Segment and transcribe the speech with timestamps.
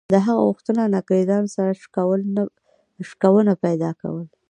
[0.13, 1.71] د هغه غوښتنه له انګرېزانو سره
[3.09, 4.27] شکونه پیدا کړل.